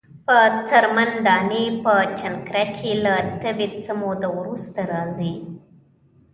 په 0.25 0.37
څرمن 0.67 1.11
دانی 1.25 1.65
په 1.83 1.93
جنکره 2.19 2.63
کښی 2.75 2.93
له 3.05 3.15
تبی 3.41 3.67
څه 3.83 3.91
موده 4.01 4.29
وروسته 4.39 4.79
راځی۔ 4.93 5.33